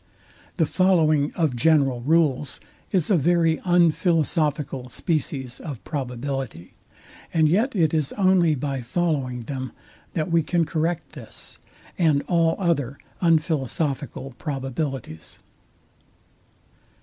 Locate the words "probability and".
5.83-7.47